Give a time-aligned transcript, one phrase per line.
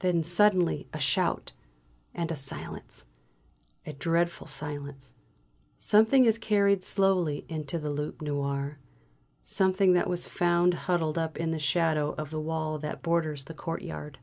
[0.00, 1.52] Then suddenly a shout;
[2.14, 3.06] and a silence,
[3.86, 5.14] a dreadful silence.
[5.78, 8.76] Something is carried slowly into the "Loup Noir."
[9.42, 13.54] Something that was found huddled up in the shadow of the wall that borders the
[13.54, 14.18] courtyard.